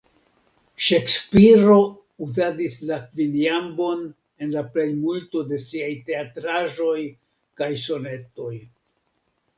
Ŝekspiro 0.85 1.75
uzadis 2.27 2.77
la 2.91 2.97
kvinjambon 3.03 4.01
en 4.47 4.55
la 4.57 4.63
plejmulto 4.77 5.45
de 5.53 5.61
siaj 5.67 5.93
teatraĵoj 6.09 6.99
kaj 7.63 7.73
sonetoj. 7.87 8.53